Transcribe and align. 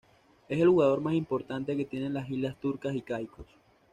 Es 0.49 0.59
el 0.59 0.67
jugador 0.67 0.99
más 0.99 1.13
importante 1.13 1.77
que 1.77 1.85
tiene 1.85 2.09
las 2.09 2.27
Islas 2.27 2.59
Turcas 2.59 2.95
y 2.95 3.03
Caicos. 3.03 3.45